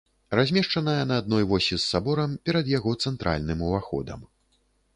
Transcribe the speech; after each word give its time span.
Размешчаная 0.37 1.03
на 1.09 1.19
адной 1.23 1.43
восі 1.51 1.75
з 1.75 1.79
саборам, 1.91 2.33
перад 2.49 2.73
яго 2.77 2.95
цэнтральным 3.07 3.63
уваходам. 3.69 4.19